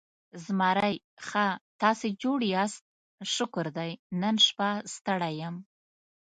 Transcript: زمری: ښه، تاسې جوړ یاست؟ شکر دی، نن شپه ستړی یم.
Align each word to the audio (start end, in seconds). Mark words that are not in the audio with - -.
زمری: 0.43 0.95
ښه، 1.27 1.47
تاسې 1.81 2.07
جوړ 2.21 2.39
یاست؟ 2.53 2.81
شکر 3.35 3.65
دی، 3.77 3.91
نن 4.21 4.35
شپه 4.45 4.69
ستړی 4.95 5.33
یم. 5.41 5.55